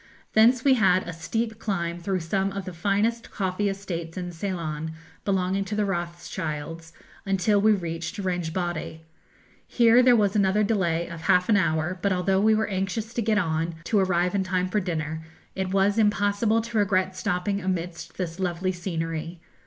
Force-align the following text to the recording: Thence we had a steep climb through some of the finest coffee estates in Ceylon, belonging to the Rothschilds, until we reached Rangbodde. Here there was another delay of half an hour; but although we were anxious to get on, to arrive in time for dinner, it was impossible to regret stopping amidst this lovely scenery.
Thence 0.33 0.63
we 0.63 0.73
had 0.73 1.03
a 1.07 1.13
steep 1.13 1.59
climb 1.59 1.99
through 1.99 2.21
some 2.21 2.51
of 2.53 2.65
the 2.65 2.73
finest 2.73 3.29
coffee 3.29 3.69
estates 3.69 4.17
in 4.17 4.31
Ceylon, 4.31 4.93
belonging 5.25 5.63
to 5.65 5.75
the 5.75 5.85
Rothschilds, 5.85 6.91
until 7.23 7.61
we 7.61 7.73
reached 7.73 8.17
Rangbodde. 8.17 9.01
Here 9.67 10.01
there 10.01 10.15
was 10.15 10.35
another 10.35 10.63
delay 10.63 11.07
of 11.07 11.21
half 11.21 11.49
an 11.49 11.55
hour; 11.57 11.99
but 12.01 12.11
although 12.11 12.41
we 12.41 12.55
were 12.55 12.65
anxious 12.65 13.13
to 13.13 13.21
get 13.21 13.37
on, 13.37 13.75
to 13.83 13.99
arrive 13.99 14.33
in 14.33 14.43
time 14.43 14.69
for 14.69 14.79
dinner, 14.79 15.21
it 15.53 15.69
was 15.71 15.99
impossible 15.99 16.61
to 16.61 16.79
regret 16.79 17.15
stopping 17.15 17.61
amidst 17.61 18.17
this 18.17 18.39
lovely 18.39 18.71
scenery. 18.71 19.39